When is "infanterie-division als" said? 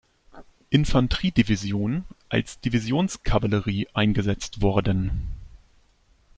0.71-2.59